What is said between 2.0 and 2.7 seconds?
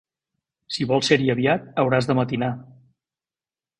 de matinar.